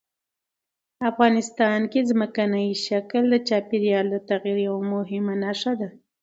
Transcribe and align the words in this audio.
افغانستان 1.09 1.79
کې 1.91 1.99
ځمکنی 2.09 2.67
شکل 2.85 3.23
د 3.29 3.35
چاپېریال 3.49 4.05
د 4.11 4.17
تغیر 4.29 4.57
یوه 4.67 4.81
مهمه 4.93 5.33
نښه 5.43 5.73
ده. 5.79 5.89